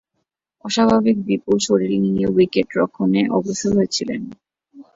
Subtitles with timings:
[0.65, 4.21] অস্বাভাবিক বিপুল শরীর নিয়ে উইকেট-রক্ষণে অগ্রসর হয়েছিলেন।